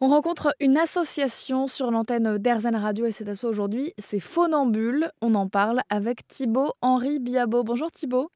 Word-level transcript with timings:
On 0.00 0.06
rencontre 0.06 0.54
une 0.60 0.76
association 0.76 1.66
sur 1.66 1.90
l'antenne 1.90 2.38
d'Airzen 2.38 2.76
Radio 2.76 3.06
et 3.06 3.10
cet 3.10 3.28
asso 3.28 3.42
aujourd'hui, 3.42 3.94
c'est 3.98 4.20
Phonambule. 4.20 5.10
On 5.20 5.34
en 5.34 5.48
parle 5.48 5.80
avec 5.90 6.24
Thibaut 6.28 6.72
Henri 6.82 7.18
Biabo. 7.18 7.64
Bonjour 7.64 7.90
Thibaut. 7.90 8.30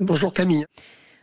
Bonjour 0.00 0.32
Camille. 0.32 0.64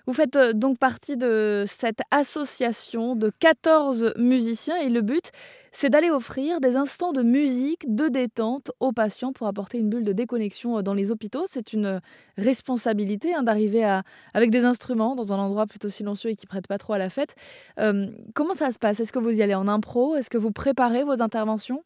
Vous 0.05 0.13
faites 0.13 0.35
euh, 0.35 0.51
donc 0.51 0.77
partie 0.77 1.15
de 1.15 1.63
cette 1.65 2.01
association 2.11 3.15
de 3.15 3.31
14 3.39 4.13
musiciens 4.17 4.75
et 4.75 4.89
le 4.89 5.01
but, 5.01 5.31
c'est 5.71 5.89
d'aller 5.89 6.09
offrir 6.09 6.59
des 6.59 6.75
instants 6.75 7.13
de 7.13 7.21
musique, 7.21 7.83
de 7.87 8.09
détente 8.09 8.71
aux 8.81 8.91
patients 8.91 9.31
pour 9.31 9.47
apporter 9.47 9.77
une 9.77 9.89
bulle 9.89 10.03
de 10.03 10.11
déconnexion 10.11 10.77
euh, 10.77 10.81
dans 10.81 10.93
les 10.93 11.09
hôpitaux. 11.09 11.45
C'est 11.47 11.71
une 11.71 12.01
responsabilité 12.37 13.33
hein, 13.33 13.43
d'arriver 13.43 14.01
avec 14.33 14.51
des 14.51 14.65
instruments 14.65 15.15
dans 15.15 15.31
un 15.31 15.37
endroit 15.37 15.67
plutôt 15.67 15.89
silencieux 15.89 16.31
et 16.31 16.35
qui 16.35 16.47
prête 16.47 16.67
pas 16.67 16.77
trop 16.77 16.93
à 16.93 16.97
la 16.97 17.09
fête. 17.09 17.35
Euh, 17.79 18.07
comment 18.33 18.53
ça 18.55 18.71
se 18.71 18.79
passe? 18.79 18.99
Est-ce 18.99 19.13
que 19.13 19.19
vous 19.19 19.31
y 19.31 19.41
allez 19.41 19.55
en 19.55 19.69
impro? 19.69 20.15
Est-ce 20.15 20.29
que 20.29 20.37
vous 20.37 20.51
préparez 20.51 21.05
vos 21.05 21.21
interventions? 21.21 21.83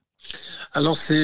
Alors 0.74 0.98
c'est 0.98 1.24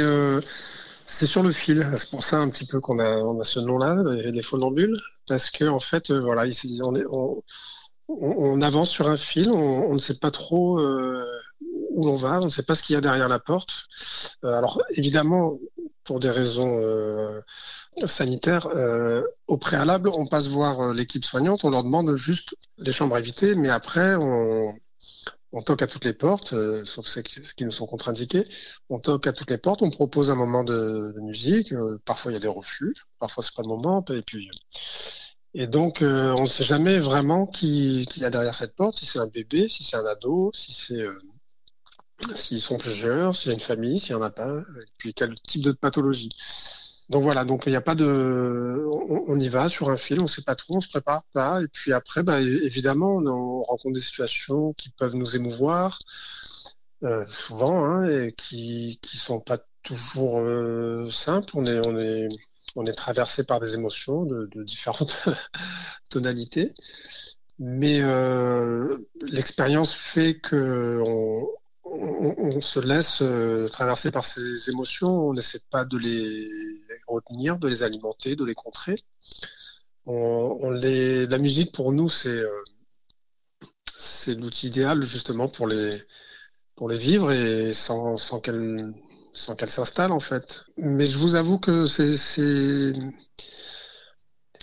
c'est 1.07 1.25
sur 1.25 1.43
le 1.43 1.51
fil, 1.51 1.85
c'est 1.97 2.09
pour 2.09 2.23
ça 2.23 2.37
un 2.37 2.49
petit 2.49 2.65
peu 2.65 2.79
qu'on 2.79 2.99
a, 2.99 3.17
on 3.17 3.39
a 3.39 3.43
ce 3.43 3.59
nom-là, 3.59 4.03
les 4.23 4.41
phonambules, 4.41 4.95
parce 5.27 5.49
que 5.49 5.65
en 5.65 5.79
fait, 5.79 6.11
euh, 6.11 6.21
voilà, 6.21 6.43
on, 8.07 8.61
avance 8.61 8.89
sur 8.89 9.09
un 9.09 9.17
fil, 9.17 9.49
on, 9.49 9.93
ne 9.93 9.99
sait 9.99 10.17
pas 10.19 10.31
trop 10.31 10.79
euh, 10.79 11.25
où 11.91 12.05
l'on 12.05 12.15
va, 12.15 12.41
on 12.41 12.45
ne 12.45 12.49
sait 12.49 12.63
pas 12.63 12.75
ce 12.75 12.83
qu'il 12.83 12.93
y 12.93 12.97
a 12.97 13.01
derrière 13.01 13.29
la 13.29 13.39
porte. 13.39 13.71
Euh, 14.43 14.53
alors 14.53 14.81
évidemment, 14.91 15.57
pour 16.03 16.19
des 16.19 16.29
raisons 16.29 16.81
sanitaires, 18.05 18.67
au 19.47 19.57
préalable, 19.57 20.09
on 20.09 20.27
passe 20.27 20.47
voir 20.47 20.93
l'équipe 20.93 21.23
soignante, 21.23 21.63
on 21.63 21.69
leur 21.69 21.83
demande 21.83 22.15
juste 22.15 22.55
les 22.77 22.91
chambres 22.91 23.15
à 23.15 23.19
éviter, 23.19 23.55
mais 23.55 23.69
après, 23.69 24.15
on, 24.15 24.75
on 25.53 25.61
toque 25.61 25.83
à 25.83 25.87
toutes 25.87 26.05
les 26.05 26.13
portes, 26.13 26.53
euh, 26.53 26.83
sauf 26.83 27.05
ce 27.05 27.19
qui 27.19 27.63
nous 27.63 27.71
sont 27.71 27.85
contre-indiqués. 27.85 28.43
On 28.89 28.99
toque 28.99 29.27
à 29.27 29.33
toutes 29.33 29.51
les 29.51 29.59
portes, 29.59 29.83
on 29.83 29.91
propose 29.91 30.31
un 30.31 30.35
moment 30.35 30.63
de, 30.63 31.13
musique. 31.21 31.71
Euh, 31.73 32.01
parfois, 32.05 32.31
il 32.31 32.35
y 32.35 32.37
a 32.37 32.41
des 32.41 32.47
refus, 32.47 32.95
parfois, 33.19 33.43
c'est 33.43 33.55
pas 33.55 33.61
le 33.61 33.67
moment. 33.67 34.03
Et 34.09 34.23
puis, 34.23 34.49
et 35.53 35.67
donc, 35.67 36.01
euh, 36.01 36.33
on 36.37 36.43
ne 36.43 36.47
sait 36.47 36.63
jamais 36.63 36.97
vraiment 36.97 37.45
qui, 37.45 38.07
qui 38.09 38.25
a 38.25 38.31
derrière 38.31 38.55
cette 38.55 38.75
porte, 38.75 38.95
si 38.97 39.05
c'est 39.05 39.19
un 39.19 39.27
bébé, 39.27 39.69
si 39.69 39.83
c'est 39.83 39.95
un 39.95 40.05
ado, 40.05 40.51
si 40.53 40.73
c'est 40.73 41.05
s'ils 42.35 42.61
sont 42.61 42.77
plusieurs, 42.77 43.35
s'il 43.35 43.49
y 43.49 43.51
a 43.51 43.53
une 43.55 43.59
famille, 43.59 43.99
s'il 43.99 44.15
n'y 44.15 44.21
en 44.21 44.25
a 44.25 44.29
pas, 44.31 44.59
et 44.59 44.85
puis 44.97 45.13
quel 45.13 45.35
type 45.35 45.61
de 45.61 45.71
pathologie. 45.71 46.29
Donc 47.09 47.23
voilà, 47.23 47.43
donc 47.45 47.63
il 47.65 47.69
n'y 47.71 47.75
a 47.75 47.81
pas 47.81 47.95
de, 47.95 48.85
on, 49.27 49.37
y 49.39 49.49
va 49.49 49.69
sur 49.69 49.89
un 49.89 49.97
fil, 49.97 50.19
on 50.19 50.23
ne 50.23 50.27
sait 50.27 50.41
pas 50.41 50.55
trop, 50.55 50.77
on 50.77 50.81
se 50.81 50.87
prépare 50.87 51.23
pas, 51.33 51.61
et 51.61 51.67
puis 51.67 51.91
après, 51.91 52.23
bah, 52.23 52.39
évidemment, 52.41 53.17
on, 53.17 53.61
rencontre 53.63 53.95
des 53.95 54.01
situations 54.01 54.73
qui 54.73 54.89
peuvent 54.89 55.15
nous 55.15 55.35
émouvoir, 55.35 55.99
euh, 57.03 57.25
souvent, 57.27 57.83
hein, 57.85 58.09
et 58.09 58.33
qui 58.33 58.99
qui 59.01 59.17
sont 59.17 59.39
pas 59.41 59.59
toujours 59.83 60.39
euh, 60.39 61.09
simples. 61.11 61.53
On 61.55 61.65
est 61.65 61.85
on 61.85 61.99
est 61.99 62.29
on 62.75 62.85
est 62.85 62.93
traversé 62.93 63.43
par 63.43 63.59
des 63.59 63.73
émotions 63.75 64.23
de, 64.25 64.49
différentes 64.63 65.27
tonalités, 66.09 66.73
mais 67.59 68.01
euh, 68.01 68.97
l'expérience 69.21 69.93
fait 69.93 70.39
que 70.39 71.01
on, 71.05 71.47
on, 71.85 72.61
se 72.61 72.79
laisse 72.79 73.21
traverser 73.71 74.11
par 74.11 74.25
ces 74.25 74.69
émotions, 74.69 75.09
on 75.09 75.33
n'essaie 75.33 75.61
pas 75.69 75.85
de 75.85 75.97
les 75.97 76.49
retenir, 77.13 77.57
de 77.57 77.67
les 77.67 77.83
alimenter, 77.83 78.35
de 78.35 78.45
les 78.45 78.55
contrer. 78.55 78.95
La 80.05 81.37
musique, 81.37 81.71
pour 81.71 81.93
nous, 81.93 82.09
c'est 82.09 82.29
euh, 82.29 82.63
c'est 84.03 84.35
l'outil 84.35 84.67
idéal 84.67 85.03
justement 85.03 85.47
pour 85.47 85.67
les, 85.67 86.03
pour 86.75 86.89
les 86.89 86.97
vivre 86.97 87.31
et 87.31 87.73
sans, 87.73 88.17
sans 88.17 88.39
qu'elle 88.39 88.93
s'installe 89.33 90.11
en 90.11 90.19
fait. 90.19 90.65
Mais 90.77 91.07
je 91.07 91.17
vous 91.17 91.35
avoue 91.35 91.59
que 91.59 91.87
c'est 91.87 92.93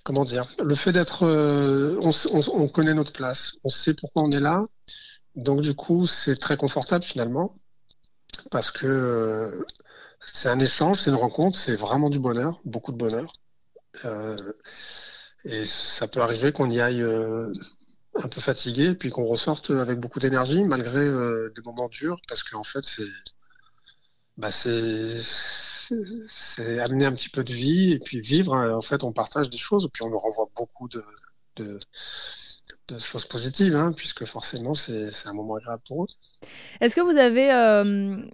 comment 0.04 0.24
dire 0.24 0.46
le 0.62 0.74
fait 0.74 0.92
d'être 0.92 1.24
euh, 1.24 1.98
on, 2.02 2.10
on, 2.52 2.68
connaît 2.68 2.94
notre 2.94 3.12
place, 3.12 3.54
on 3.64 3.68
sait 3.68 3.94
pourquoi 3.94 4.22
on 4.22 4.30
est 4.30 4.40
là, 4.40 4.64
donc 5.36 5.60
du 5.60 5.74
coup 5.74 6.06
c'est 6.06 6.36
très 6.36 6.56
confortable 6.56 7.04
finalement 7.04 7.59
parce 8.50 8.70
que 8.70 8.86
euh, 8.86 9.64
c'est 10.32 10.48
un 10.48 10.58
échange, 10.58 11.00
c'est 11.00 11.10
une 11.10 11.16
rencontre, 11.16 11.58
c'est 11.58 11.76
vraiment 11.76 12.10
du 12.10 12.18
bonheur, 12.18 12.60
beaucoup 12.64 12.92
de 12.92 12.96
bonheur. 12.98 13.32
Euh, 14.04 14.52
et 15.44 15.64
ça 15.64 16.08
peut 16.08 16.20
arriver 16.20 16.52
qu'on 16.52 16.70
y 16.70 16.80
aille 16.80 17.02
euh, 17.02 17.52
un 18.14 18.28
peu 18.28 18.40
fatigué, 18.40 18.94
puis 18.94 19.10
qu'on 19.10 19.24
ressorte 19.24 19.70
avec 19.70 19.98
beaucoup 19.98 20.18
d'énergie, 20.18 20.64
malgré 20.64 21.04
des 21.04 21.62
moments 21.64 21.88
durs, 21.88 22.20
parce 22.28 22.42
qu'en 22.42 22.64
fait, 22.64 22.84
c'est 22.84 23.04
bah, 24.36 24.50
c'est 24.50 25.20
amener 26.80 27.06
un 27.06 27.12
petit 27.12 27.28
peu 27.28 27.44
de 27.44 27.52
vie, 27.52 27.92
et 27.92 27.98
puis 27.98 28.20
vivre, 28.20 28.54
en 28.54 28.82
fait, 28.82 29.04
on 29.04 29.12
partage 29.12 29.50
des 29.50 29.58
choses, 29.58 29.86
et 29.86 29.88
puis 29.88 30.02
on 30.02 30.10
nous 30.10 30.18
renvoie 30.18 30.48
beaucoup 30.56 30.88
de, 30.88 31.04
choses 32.98 33.26
positives, 33.26 33.76
hein, 33.76 33.92
puisque 33.96 34.24
forcément, 34.24 34.74
c'est 34.74 35.10
un 35.26 35.32
moment 35.32 35.56
agréable 35.56 35.82
pour 35.86 36.04
eux. 36.04 36.06
Est-ce 36.80 36.96
que 36.96 37.00
vous 37.00 37.16
avez, 37.16 37.50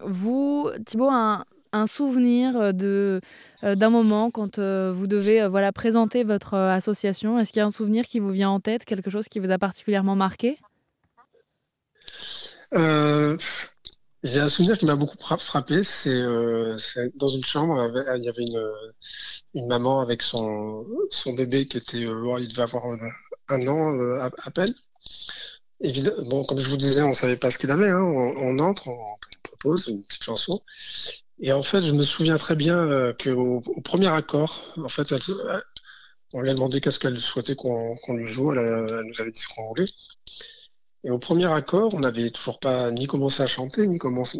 vous, 0.04 0.70
Thibault, 0.86 1.10
un, 1.10 1.44
un 1.76 1.86
souvenir 1.86 2.56
euh, 2.56 2.72
de 2.72 3.20
euh, 3.64 3.74
d'un 3.74 3.90
moment 3.90 4.30
quand 4.30 4.58
euh, 4.58 4.92
vous 4.94 5.06
devez 5.06 5.46
voilà 5.46 5.72
présenter 5.72 6.24
votre 6.24 6.54
association? 6.54 7.38
Est-ce 7.38 7.52
qu'il 7.52 7.60
y 7.60 7.62
a 7.62 7.66
un 7.66 7.70
souvenir 7.70 8.06
qui 8.06 8.18
vous 8.18 8.30
vient 8.30 8.50
en 8.50 8.60
tête, 8.60 8.84
quelque 8.84 9.10
chose 9.10 9.28
qui 9.28 9.38
vous 9.38 9.50
a 9.50 9.58
particulièrement 9.58 10.16
marqué? 10.16 10.58
J'ai 14.22 14.40
un 14.40 14.48
souvenir 14.48 14.76
qui 14.76 14.86
m'a 14.86 14.96
beaucoup 14.96 15.16
frappé. 15.18 15.84
C'est 15.84 16.20
dans 17.14 17.28
une 17.28 17.44
chambre, 17.44 17.92
il 18.16 18.24
y 18.24 18.28
avait 18.28 18.44
une, 19.54 19.66
maman 19.66 20.00
avec 20.00 20.20
son, 20.20 20.84
son 21.10 21.32
bébé 21.34 21.66
qui 21.66 21.78
était, 21.78 21.98
il 21.98 22.48
devait 22.48 22.62
avoir 22.62 22.84
un 23.48 23.66
an 23.68 24.20
à, 24.20 24.50
peine. 24.50 24.74
bon, 26.24 26.44
comme 26.44 26.58
je 26.58 26.68
vous 26.68 26.76
disais, 26.76 27.02
on 27.02 27.10
ne 27.10 27.14
savait 27.14 27.36
pas 27.36 27.50
ce 27.50 27.58
qu'il 27.58 27.70
avait. 27.70 27.88
Hein. 27.88 28.02
On, 28.02 28.58
entre, 28.58 28.88
on, 28.88 29.16
propose 29.42 29.88
une 29.88 30.02
petite 30.04 30.24
chanson. 30.24 30.60
Et 31.38 31.52
en 31.52 31.62
fait, 31.62 31.82
je 31.82 31.92
me 31.92 32.02
souviens 32.02 32.38
très 32.38 32.56
bien 32.56 32.78
euh, 32.78 33.12
qu'au 33.12 33.62
au 33.66 33.80
premier 33.82 34.08
accord, 34.08 34.74
en 34.76 34.88
fait, 34.88 35.12
on 36.32 36.40
lui 36.40 36.50
a 36.50 36.54
demandé 36.54 36.80
qu'est-ce 36.80 36.98
qu'elle 36.98 37.20
souhaitait 37.20 37.56
qu'on 37.56 37.96
lui 38.10 38.24
joue. 38.24 38.52
Elle, 38.52 39.04
nous 39.06 39.20
avait 39.20 39.30
dit 39.30 39.40
ce 39.40 39.48
qu'on 39.48 39.68
voulait. 39.68 39.88
Et 41.04 41.10
au 41.10 41.18
premier 41.18 41.46
accord, 41.46 41.94
on 41.94 42.00
n'avait 42.00 42.30
toujours 42.30 42.58
pas 42.58 42.90
ni 42.90 43.06
commencé 43.06 43.42
à 43.42 43.46
chanter, 43.46 43.86
ni 43.86 43.98
commencé. 43.98 44.38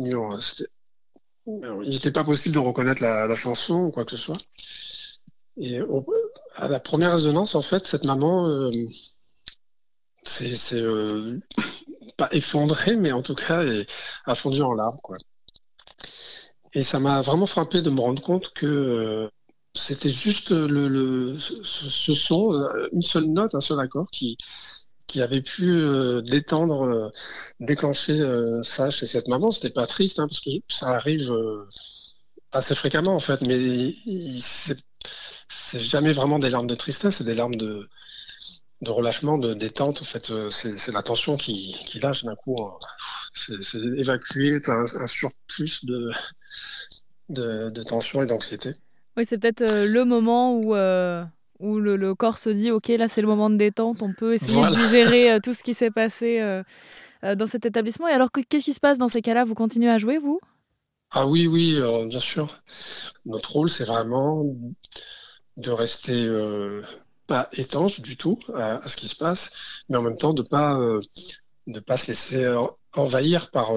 Il 1.47 1.89
n'était 1.89 2.11
pas 2.11 2.25
possible 2.25 2.55
de 2.55 2.61
reconnaître 2.61 3.03
la, 3.03 3.33
chanson 3.37 3.85
ou 3.85 3.91
quoi 3.91 4.05
que 4.05 4.13
ce 4.13 4.17
soit. 4.17 4.39
Et 5.59 5.81
à 6.57 6.69
la 6.69 6.81
première 6.81 7.13
résonance, 7.13 7.55
en 7.55 7.63
fait, 7.63 7.87
cette 7.87 8.05
maman, 8.05 8.49
euh, 8.49 8.71
c'est 10.25 10.57
euh, 10.73 11.39
pas 12.17 12.29
effondrée, 12.33 12.97
mais 12.97 13.13
en 13.13 13.23
tout 13.23 13.35
cas, 13.35 13.63
a 14.25 14.35
fondu 14.35 14.63
en 14.63 14.73
larmes, 14.73 14.99
quoi. 15.03 15.17
Et 16.73 16.83
ça 16.83 16.99
m'a 16.99 17.23
vraiment 17.23 17.47
frappé 17.47 17.83
de 17.83 17.91
me 17.91 18.01
rendre 18.01 18.23
compte 18.23 18.53
que 18.53 18.67
euh, 18.67 19.29
c'était 19.75 20.11
juste 20.11 20.51
le, 20.51 21.39
ce, 21.39 22.15
son, 22.15 22.53
euh, 22.53 22.89
une 22.93 23.03
seule 23.03 23.27
note, 23.27 23.55
un 23.55 23.61
seul 23.61 23.81
accord 23.81 24.09
qui, 24.11 24.37
qui 25.07 25.23
avait 25.23 25.43
pu 25.43 25.83
détendre, 26.25 27.13
déclencher 27.61 28.21
ça 28.63 28.91
chez 28.91 29.07
cette 29.07 29.29
maman. 29.29 29.53
C'était 29.53 29.71
pas 29.71 29.87
triste, 29.87 30.19
hein, 30.19 30.27
parce 30.29 30.41
que 30.41 30.51
ça 30.69 30.89
arrive 30.89 31.33
assez 32.53 32.75
fréquemment 32.75 33.15
en 33.15 33.21
fait, 33.21 33.41
mais 33.43 33.95
c'est 35.49 35.81
jamais 35.81 36.13
vraiment 36.13 36.39
des 36.39 36.51
larmes 36.51 36.67
de 36.67 36.75
tristesse, 36.75 37.17
c'est 37.17 37.25
des 37.25 37.35
larmes 37.35 37.57
de, 37.57 37.89
de 38.83 38.91
relâchement, 38.91 39.39
de 39.39 39.55
détente. 39.55 40.03
En 40.03 40.05
fait, 40.05 40.33
c'est 40.51 40.93
la 40.93 41.03
tension 41.03 41.37
qui, 41.37 41.77
qui 41.87 42.01
lâche 42.01 42.25
d'un 42.25 42.37
coup. 42.37 42.61
Hein. 42.63 42.79
C'est 43.35 43.79
évacuer 43.79 44.61
un, 44.67 44.85
un 44.85 45.07
surplus 45.07 45.85
de, 45.85 46.11
de, 47.29 47.83
tension 47.83 48.23
et 48.23 48.27
d'anxiété. 48.27 48.75
Oui, 49.17 49.25
c'est 49.25 49.39
peut-être 49.39 49.63
euh, 49.63 49.87
le 49.87 50.05
moment 50.05 50.55
où, 50.59 50.75
euh, 50.75 51.25
où 51.59 51.79
le, 51.79 52.15
corps 52.15 52.39
se 52.39 52.51
dit, 52.51 52.71
OK, 52.71 52.89
là 52.89 53.09
c'est 53.09 53.21
le 53.21 53.27
moment 53.27 53.51
de 53.51 53.57
détente, 53.57 54.03
on 54.03 54.13
peut 54.13 54.35
essayer 54.35 54.61
de 54.61 54.75
digérer 54.75 55.33
euh, 55.33 55.41
tout 55.41 55.55
ce 55.55 55.63
qui 55.63 55.75
s'est 55.75 55.91
passé 55.91 56.41
dans 57.23 57.47
cet 57.47 57.67
établissement. 57.67 58.09
Et 58.09 58.13
alors, 58.13 58.31
qu'est-ce 58.31 58.65
qui 58.65 58.75
se 58.75 58.81
passe 58.81 58.99
dans 58.99 59.09
ces 59.09 59.23
cas-là? 59.23 59.45
Vous 59.45 59.55
continuez 59.55 59.91
à 59.91 59.99
jouer, 59.99 60.19
vous? 60.19 60.41
Ah 61.11 61.27
oui, 61.27 61.47
oui, 61.47 61.81
bien 62.09 62.21
sûr. 62.21 62.63
Notre 63.25 63.53
rôle, 63.53 63.71
c'est 63.71 63.85
vraiment 63.85 64.45
de 65.57 65.71
rester 65.71 66.29
pas 67.27 67.49
étanche 67.53 68.01
du 68.01 68.17
tout 68.17 68.39
à, 68.55 68.87
ce 68.89 68.97
qui 68.97 69.09
se 69.09 69.17
passe, 69.17 69.51
mais 69.89 69.97
en 69.97 70.03
même 70.03 70.19
temps 70.19 70.35
de 70.35 70.43
pas 70.43 70.79
de 71.67 71.81
pas 71.81 71.97
se 71.97 72.09
laisser 72.09 72.55
envahir 72.93 73.51
par 73.51 73.73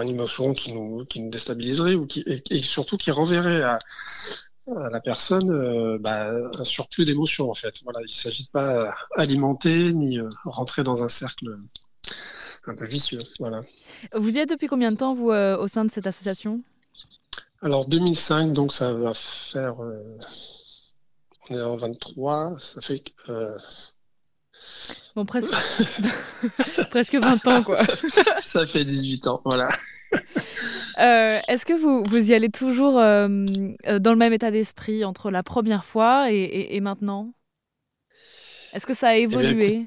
une 0.00 0.08
émotion 0.08 0.54
qui 0.54 0.72
nous, 0.72 1.04
déstabiliserait 1.14 1.94
ou 1.94 2.06
qui, 2.06 2.24
et, 2.26 2.62
surtout 2.62 2.96
qui 2.96 3.10
renverrait 3.10 3.62
à, 3.62 3.78
la 4.66 5.00
personne 5.00 5.50
euh, 5.50 5.98
bah, 5.98 6.32
un 6.56 6.64
surplus 6.64 7.04
d'émotions 7.04 7.50
en 7.50 7.54
fait. 7.54 7.80
Il 7.80 7.88
ne 7.88 8.06
s'agit 8.08 8.48
pas 8.52 8.94
alimenter 9.16 9.92
ni 9.92 10.18
euh, 10.18 10.30
rentrer 10.44 10.84
dans 10.84 11.02
un 11.02 11.08
cercle 11.08 11.58
un 12.66 12.74
peu 12.74 12.86
vicieux. 12.86 13.22
Voilà. 13.38 13.60
Vous 14.14 14.36
y 14.36 14.38
êtes 14.38 14.50
depuis 14.50 14.66
combien 14.66 14.92
de 14.92 14.96
temps, 14.96 15.14
vous, 15.14 15.30
au 15.30 15.68
sein 15.68 15.84
de 15.84 15.90
cette 15.90 16.06
association? 16.06 16.62
Alors 17.60 17.86
2005, 17.86 18.52
donc 18.52 18.72
ça 18.72 18.92
va 18.92 19.12
faire. 19.14 19.76
on 21.50 21.54
est 21.54 21.62
en 21.62 21.76
23, 21.76 22.56
ça 22.58 22.80
fait. 22.80 23.02
Bon, 25.14 25.26
presque, 25.26 25.52
presque 26.90 27.14
20 27.14 27.46
ans, 27.46 27.62
quoi. 27.62 27.78
ça 28.40 28.66
fait 28.66 28.84
18 28.84 29.26
ans, 29.26 29.42
voilà. 29.44 29.68
Euh, 30.98 31.40
est-ce 31.48 31.64
que 31.64 31.72
vous, 31.72 32.02
vous 32.04 32.30
y 32.30 32.34
allez 32.34 32.50
toujours 32.50 32.98
euh, 32.98 33.44
euh, 33.86 33.98
dans 33.98 34.12
le 34.12 34.18
même 34.18 34.32
état 34.32 34.50
d'esprit 34.50 35.04
entre 35.04 35.30
la 35.30 35.42
première 35.42 35.84
fois 35.84 36.30
et, 36.30 36.78
maintenant? 36.80 37.32
Est-ce 38.72 38.86
que 38.86 38.94
ça 38.94 39.08
a 39.08 39.16
eh 39.16 39.22
évolué? 39.22 39.86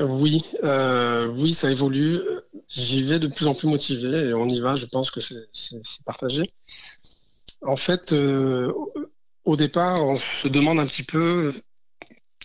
Oui, 0.00 0.42
oui, 0.62 1.54
ça 1.54 1.70
évolue. 1.70 2.20
J'y 2.68 3.02
vais 3.02 3.18
de 3.18 3.28
plus 3.28 3.46
en 3.46 3.54
plus 3.54 3.68
motivé 3.68 4.28
et 4.28 4.34
on 4.34 4.46
y 4.46 4.60
va. 4.60 4.76
Je 4.76 4.86
pense 4.86 5.10
que 5.10 5.20
c'est 5.20 5.36
partagé. 6.04 6.42
En 7.62 7.76
fait, 7.76 8.12
au 8.12 9.56
départ, 9.56 10.04
on 10.04 10.18
se 10.18 10.48
demande 10.48 10.78
un 10.78 10.86
petit 10.86 11.02
peu 11.02 11.54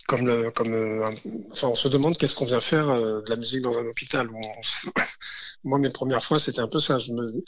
comme, 0.06 0.52
comme 0.52 0.72
euh, 0.74 1.10
enfin, 1.52 1.68
on 1.68 1.74
se 1.74 1.88
demande 1.88 2.16
qu'est-ce 2.18 2.34
qu'on 2.34 2.44
vient 2.44 2.60
faire 2.60 2.88
euh, 2.88 3.22
de 3.22 3.30
la 3.30 3.36
musique 3.36 3.62
dans 3.62 3.76
un 3.78 3.86
hôpital. 3.86 4.28
Moi, 5.64 5.78
mes 5.78 5.90
premières 5.90 6.24
fois, 6.24 6.38
c'était 6.38 6.60
un 6.60 6.68
peu 6.68 6.80
ça. 6.80 6.98
Je 6.98 7.12
me 7.12 7.42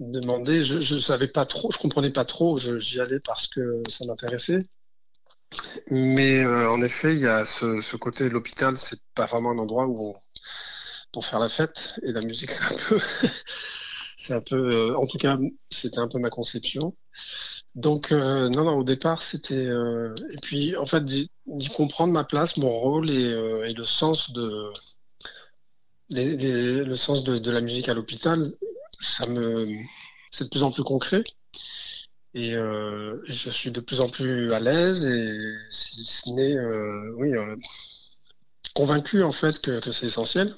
demandais, 0.00 0.62
je, 0.62 0.80
je 0.80 0.98
savais 0.98 1.28
pas 1.28 1.46
trop, 1.46 1.70
je 1.72 1.78
comprenais 1.78 2.10
pas 2.10 2.24
trop. 2.24 2.58
J'y 2.58 3.00
allais 3.00 3.20
parce 3.20 3.46
que 3.48 3.82
ça 3.88 4.04
m'intéressait. 4.06 4.62
Mais 5.90 6.44
euh, 6.44 6.70
en 6.70 6.82
effet, 6.82 7.14
il 7.14 7.20
y 7.20 7.26
a 7.26 7.44
ce, 7.44 7.96
côté 7.96 8.24
de 8.24 8.30
l'hôpital, 8.30 8.76
c'est 8.76 9.00
pas 9.14 9.26
vraiment 9.26 9.50
un 9.50 9.58
endroit 9.58 9.86
où 9.86 10.14
pour 11.12 11.26
faire 11.26 11.40
la 11.40 11.48
fête. 11.48 11.98
Et 12.02 12.12
la 12.12 12.22
musique, 12.22 12.52
c'est 12.52 12.64
un 12.64 12.78
peu, 12.88 13.00
c'est 14.16 14.34
un 14.34 14.42
peu, 14.42 14.96
en 14.96 15.06
tout 15.06 15.18
cas, 15.18 15.36
c'était 15.70 15.98
un 15.98 16.08
peu 16.08 16.18
ma 16.18 16.30
conception. 16.30 16.94
Donc, 17.74 18.10
euh, 18.12 18.48
non, 18.48 18.64
non, 18.64 18.76
au 18.78 18.84
départ, 18.84 19.22
c'était. 19.22 19.54
Euh, 19.66 20.14
et 20.30 20.36
puis, 20.38 20.76
en 20.76 20.86
fait, 20.86 21.04
d'y 21.04 21.30
comprendre 21.76 22.12
ma 22.12 22.24
place, 22.24 22.56
mon 22.56 22.70
rôle 22.70 23.10
et, 23.10 23.32
euh, 23.32 23.68
le 23.72 23.84
sens 23.84 24.32
de. 24.32 24.72
le 26.10 26.94
sens 26.96 27.22
de, 27.24 27.50
la 27.50 27.60
musique 27.60 27.88
à 27.88 27.94
l'hôpital, 27.94 28.52
ça 29.00 29.26
me. 29.26 29.68
C'est 30.32 30.44
de 30.44 30.50
plus 30.50 30.62
en 30.62 30.72
plus 30.72 30.82
concret. 30.82 31.22
Et, 32.34 32.52
je 32.52 33.50
suis 33.50 33.70
de 33.70 33.80
plus 33.80 34.00
en 34.00 34.08
plus 34.08 34.52
à 34.52 34.60
l'aise 34.60 35.04
et, 35.04 35.38
si 35.70 36.04
ce 36.04 36.30
n'est, 36.30 36.58
oui, 37.16 37.32
convaincu, 38.74 39.22
en 39.22 39.32
fait, 39.32 39.60
que 39.60 39.92
c'est 39.92 40.06
essentiel. 40.06 40.54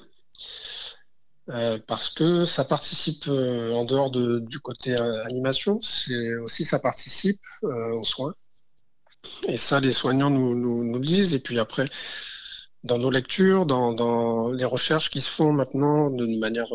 Euh, 1.49 1.77
parce 1.87 2.09
que 2.09 2.45
ça 2.45 2.63
participe 2.63 3.25
euh, 3.27 3.73
en 3.73 3.83
dehors 3.83 4.11
du 4.11 4.59
côté 4.59 4.95
euh, 4.95 5.25
animation, 5.25 5.81
c'est 5.81 6.35
aussi 6.37 6.63
ça 6.63 6.79
participe 6.79 7.41
aux 7.63 8.05
soins. 8.05 8.33
Et 9.47 9.57
ça, 9.57 9.79
les 9.79 9.93
soignants 9.93 10.29
nous, 10.29 10.93
le 10.93 10.99
disent. 10.99 11.33
Et 11.33 11.39
puis 11.39 11.59
après, 11.59 11.89
dans 12.83 12.97
nos 12.97 13.11
lectures, 13.11 13.65
dans, 13.65 14.51
les 14.51 14.65
recherches 14.65 15.09
qui 15.09 15.21
se 15.21 15.29
font 15.29 15.53
maintenant 15.53 16.09
d'une 16.09 16.39
manière 16.39 16.67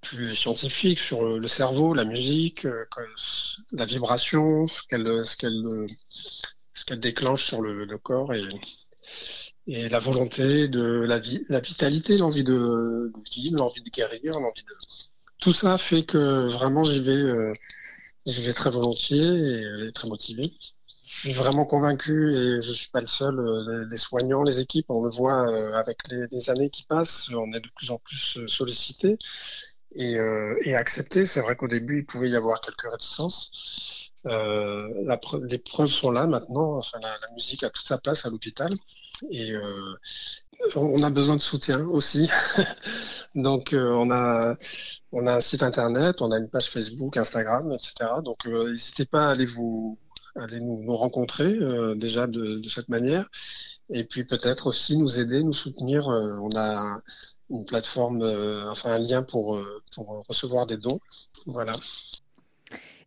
plus 0.00 0.34
scientifique 0.34 0.98
sur 0.98 1.22
le 1.22 1.48
cerveau, 1.48 1.94
la 1.94 2.04
musique, 2.04 2.66
la 3.72 3.84
vibration, 3.84 4.66
ce 4.66 4.82
qu'elle 4.82 5.24
ce 5.26 6.84
qu'elle 6.84 7.00
déclenche 7.00 7.44
sur 7.44 7.60
le, 7.60 7.84
le 7.84 7.98
corps 7.98 8.32
et, 8.32 8.48
et 9.66 9.88
la 9.88 9.98
volonté 9.98 10.68
de 10.68 10.82
la, 10.82 11.18
vie, 11.18 11.44
la 11.48 11.60
vitalité, 11.60 12.16
l'envie 12.16 12.44
de, 12.44 13.12
vivre, 13.30 13.56
l'envie 13.56 13.82
de 13.82 13.90
guérir, 13.90 14.40
l'envie 14.40 14.64
de... 14.64 14.74
Tout 15.38 15.52
ça 15.52 15.78
fait 15.78 16.04
que 16.04 16.48
vraiment 16.48 16.84
j'y 16.84 17.00
vais, 17.00 17.12
euh, 17.12 17.52
vais 18.26 18.52
très 18.52 18.70
volontiers 18.70 19.86
et, 19.86 19.92
très 19.92 20.08
motivé. 20.08 20.52
Je 21.06 21.20
suis 21.20 21.32
vraiment 21.32 21.64
convaincu 21.64 22.34
et 22.36 22.62
je 22.62 22.72
suis 22.72 22.90
pas 22.90 23.00
le 23.00 23.06
seul. 23.06 23.38
Euh, 23.38 23.86
les, 23.90 23.96
soignants, 23.96 24.42
les 24.42 24.60
équipes, 24.60 24.86
on 24.88 25.02
le 25.02 25.10
voit 25.10 25.48
euh, 25.50 25.72
avec 25.74 25.98
les, 26.10 26.50
années 26.50 26.70
qui 26.70 26.84
passent, 26.84 27.28
on 27.30 27.52
est 27.52 27.60
de 27.60 27.70
plus 27.74 27.90
en 27.90 27.98
plus 27.98 28.38
sollicités 28.46 29.18
et, 29.94 30.18
et 30.62 30.74
acceptés. 30.74 31.26
C'est 31.26 31.40
vrai 31.40 31.56
qu'au 31.56 31.68
début, 31.68 31.98
il 31.98 32.06
pouvait 32.06 32.30
y 32.30 32.36
avoir 32.36 32.60
quelques 32.60 32.90
réticences. 32.90 34.10
Euh, 34.26 34.88
les 35.48 35.58
preuves 35.58 35.88
sont 35.88 36.10
là 36.10 36.26
maintenant. 36.26 36.76
Enfin, 36.76 36.98
la, 37.00 37.16
musique 37.34 37.62
a 37.64 37.70
toute 37.70 37.86
sa 37.86 37.98
place 37.98 38.26
à 38.26 38.30
l'hôpital 38.30 38.74
et 39.30 39.52
euh, 39.52 39.94
on 40.76 41.02
a 41.02 41.10
besoin 41.10 41.36
de 41.36 41.40
soutien 41.40 41.86
aussi. 41.86 42.28
Donc, 43.34 43.72
euh, 43.72 43.92
on 43.92 44.10
a 44.10 44.56
on 45.12 45.26
a 45.26 45.36
un 45.36 45.40
site 45.40 45.62
internet, 45.62 46.16
on 46.20 46.32
a 46.32 46.38
une 46.38 46.48
page 46.48 46.70
Facebook, 46.70 47.16
Instagram, 47.16 47.72
etc. 47.72 48.10
Donc, 48.24 48.44
n'hésitez 48.46 49.06
pas 49.06 49.28
à 49.28 49.30
aller 49.32 49.46
vous 49.46 49.98
aller 50.36 50.60
nous, 50.60 50.96
rencontrer 50.96 51.58
déjà 51.96 52.26
de, 52.26 52.60
cette 52.68 52.88
manière 52.88 53.28
et 53.92 54.04
puis 54.04 54.24
peut-être 54.24 54.66
aussi 54.68 54.96
nous 54.96 55.18
aider, 55.18 55.42
nous 55.42 55.52
soutenir. 55.52 56.06
on 56.08 56.50
a 56.56 57.00
une 57.50 57.64
plateforme, 57.64 58.22
enfin 58.70 58.92
un 58.92 58.98
lien 58.98 59.22
pour, 59.22 59.58
pour 59.94 60.24
recevoir 60.28 60.66
des 60.66 60.76
dons. 60.76 61.00
Voilà. 61.46 61.74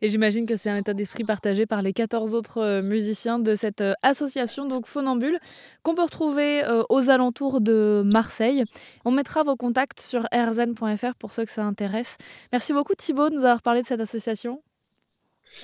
Et 0.04 0.10
j'imagine 0.10 0.46
que 0.46 0.58
c'est 0.58 0.70
un 0.70 0.76
état 0.76 0.94
d'esprit 0.94 1.24
partagé 1.24 1.66
par 1.66 1.82
les 1.82 1.94
14 1.94 2.36
autres 2.36 2.58
euh, 2.58 2.82
musiciens 2.82 3.40
de 3.40 3.56
cette 3.56 3.80
euh, 3.80 3.94
association, 4.02 4.68
donc 4.68 4.86
Phonambule, 4.86 5.40
qu'on 5.82 5.96
peut 5.96 6.04
retrouver 6.04 6.62
euh, 6.66 6.84
aux 6.90 7.10
alentours 7.10 7.62
de 7.62 8.04
Marseille. 8.06 8.66
On 9.06 9.12
mettra 9.12 9.44
vos 9.44 9.56
contacts 9.56 10.02
sur 10.02 10.28
rzn.fr 10.36 11.16
pour 11.18 11.32
ceux 11.32 11.46
que 11.46 11.52
ça 11.52 11.64
intéresse. 11.64 12.18
Merci 12.52 12.74
beaucoup 12.74 12.96
Thibaut 12.96 13.30
de 13.30 13.36
nous 13.36 13.46
avoir 13.46 13.62
parlé 13.62 13.82
de 13.82 13.88
cette 13.88 14.02
association. 14.02 14.62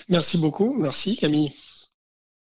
Merci 0.09 0.37
beaucoup, 0.37 0.75
merci 0.77 1.15
Camille. 1.17 1.53